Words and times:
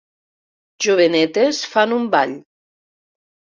Jovenetes 0.85 1.61
fan 1.77 1.95
un 2.01 2.11
ball. 2.19 2.37